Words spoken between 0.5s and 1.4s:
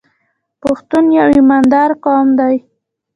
پښتون یو